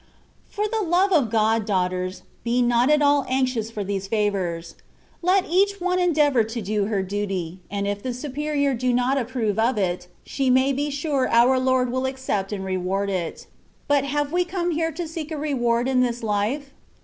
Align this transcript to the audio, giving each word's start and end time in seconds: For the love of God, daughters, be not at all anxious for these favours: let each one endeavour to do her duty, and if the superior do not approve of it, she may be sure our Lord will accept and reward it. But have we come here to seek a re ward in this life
For 0.49 0.65
the 0.67 0.81
love 0.83 1.11
of 1.13 1.29
God, 1.29 1.63
daughters, 1.63 2.23
be 2.43 2.63
not 2.63 2.89
at 2.89 3.03
all 3.03 3.23
anxious 3.29 3.69
for 3.69 3.83
these 3.83 4.07
favours: 4.07 4.73
let 5.21 5.45
each 5.47 5.79
one 5.79 5.99
endeavour 5.99 6.43
to 6.43 6.59
do 6.59 6.85
her 6.85 7.03
duty, 7.03 7.59
and 7.69 7.85
if 7.85 8.01
the 8.01 8.11
superior 8.11 8.73
do 8.73 8.93
not 8.95 9.19
approve 9.19 9.59
of 9.59 9.77
it, 9.77 10.07
she 10.25 10.49
may 10.49 10.73
be 10.73 10.89
sure 10.89 11.29
our 11.29 11.59
Lord 11.59 11.91
will 11.91 12.07
accept 12.07 12.51
and 12.51 12.65
reward 12.65 13.11
it. 13.11 13.45
But 13.87 14.03
have 14.05 14.31
we 14.31 14.43
come 14.43 14.71
here 14.71 14.91
to 14.91 15.07
seek 15.07 15.31
a 15.31 15.37
re 15.37 15.53
ward 15.53 15.87
in 15.87 16.01
this 16.01 16.23
life 16.23 16.71